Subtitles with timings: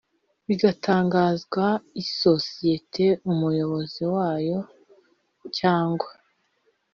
[0.47, 1.65] Bigatangazwa
[2.03, 4.59] isosiyete umuyobozi wayo
[5.57, 6.09] cyangwa